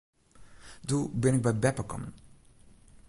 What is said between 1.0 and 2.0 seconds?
bin ik by beppe